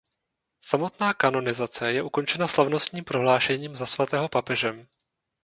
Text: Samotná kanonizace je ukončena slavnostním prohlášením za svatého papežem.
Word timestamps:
Samotná 0.63 1.13
kanonizace 1.13 1.91
je 1.93 2.01
ukončena 2.01 2.47
slavnostním 2.47 3.03
prohlášením 3.03 3.75
za 3.75 3.85
svatého 3.85 4.29
papežem. 4.29 4.87